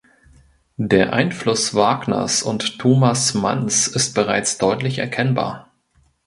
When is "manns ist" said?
3.35-4.15